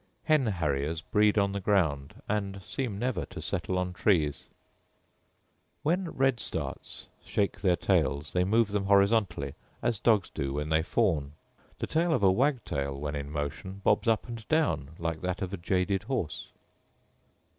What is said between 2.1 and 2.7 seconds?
and